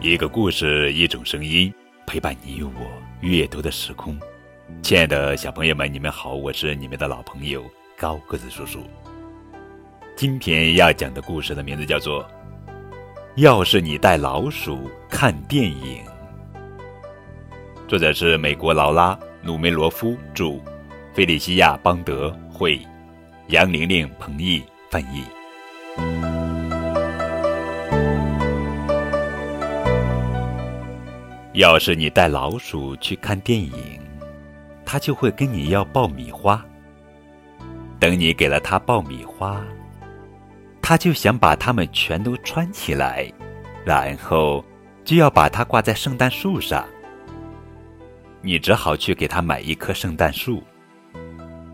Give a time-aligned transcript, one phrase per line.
[0.00, 1.74] 一个故事，一种声音，
[2.06, 2.86] 陪伴你我
[3.20, 4.16] 阅读的时空。
[4.80, 8.84] 亲爱的小朋友们，你们好，我是你们的老朋友高个子叔叔。
[10.14, 12.22] 今天要讲的故事的名字叫做
[13.34, 16.04] 《要是你带老鼠看电影》，
[17.88, 20.60] 作者是美国劳拉·努梅罗夫著，
[21.12, 22.80] 菲利西亚·邦德绘，
[23.48, 24.62] 杨玲玲、彭毅
[24.92, 25.24] 翻译。
[31.58, 34.00] 要是你带老鼠去看电影，
[34.84, 36.64] 它就会跟你要爆米花。
[37.98, 39.60] 等你给了它爆米花，
[40.80, 43.28] 它就想把它们全都穿起来，
[43.84, 44.64] 然后
[45.04, 46.86] 就要把它挂在圣诞树上。
[48.40, 50.62] 你只好去给它买一棵圣诞树。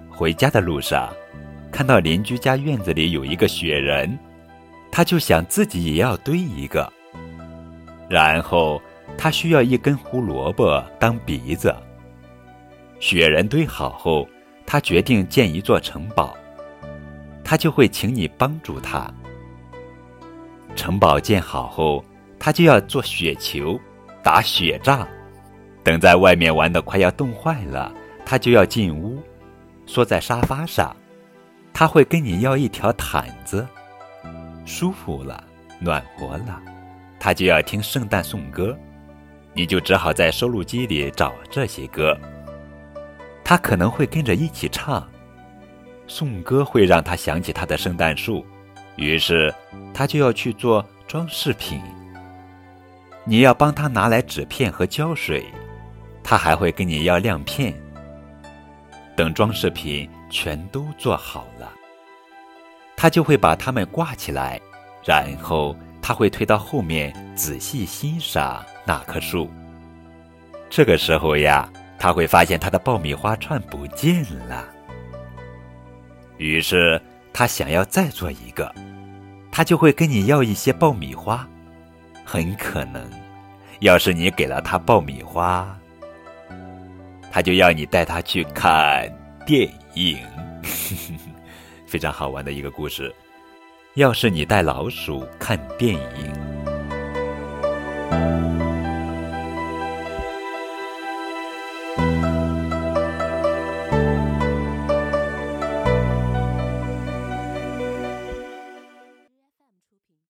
[0.09, 1.13] 回家的路上，
[1.71, 4.19] 看到邻居家院子里有一个雪人，
[4.91, 6.91] 他就想自己也要堆一个，
[8.09, 8.81] 然后。
[9.17, 11.75] 他需要一根胡萝卜当鼻子。
[13.01, 14.29] 雪人堆好后，
[14.67, 16.37] 他决定建一座城堡。
[17.43, 19.13] 他就会请你帮助他。
[20.75, 22.05] 城堡建好后，
[22.39, 23.79] 他就要做雪球，
[24.23, 25.07] 打雪仗。
[25.83, 27.93] 等在外面玩的快要冻坏了，
[28.25, 29.23] 他就要进屋，
[29.85, 30.97] 缩在沙发上。
[31.75, 33.67] 他会跟你要一条毯子。
[34.65, 35.45] 舒服了，
[35.79, 36.61] 暖和了，
[37.21, 38.75] 他就要听圣诞颂歌。
[39.55, 42.19] 你就只好在收录机里找这些歌，
[43.45, 45.09] 他可能会跟着一起唱。
[46.07, 48.45] 颂歌会让他想起他的圣诞树，
[48.97, 49.55] 于是
[49.95, 51.81] 他就要去做装饰品。
[53.25, 55.47] 你要帮他拿来纸片和胶水，
[56.23, 57.73] 他还会跟你要亮片。
[59.17, 61.73] 等装饰品全都做好了，
[62.97, 64.61] 他就会把它们挂起来，
[65.05, 68.63] 然后他会推到后面仔细欣赏。
[68.85, 69.51] 那棵树。
[70.69, 71.69] 这个时候呀，
[71.99, 74.65] 他会发现他的爆米花串不见了。
[76.37, 77.01] 于是
[77.33, 78.75] 他想要再做一个，
[79.53, 81.49] 他就会跟你要一些爆米花。
[82.25, 83.09] 很可能，
[83.81, 85.79] 要是你给了他爆米花，
[87.31, 89.09] 他就要你带他去看
[89.47, 90.19] 电影。
[91.87, 93.15] 非常好玩的一个故事。
[93.95, 96.33] 要是你带老鼠看电影。